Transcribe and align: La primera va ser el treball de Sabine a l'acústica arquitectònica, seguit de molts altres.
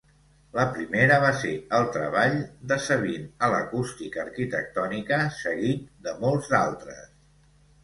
La 0.59 0.63
primera 0.77 1.17
va 1.23 1.27
ser 1.41 1.51
el 1.79 1.85
treball 1.97 2.39
de 2.71 2.79
Sabine 2.87 3.29
a 3.47 3.51
l'acústica 3.55 4.25
arquitectònica, 4.25 5.23
seguit 5.45 5.87
de 6.09 6.19
molts 6.27 6.53
altres. 6.65 7.07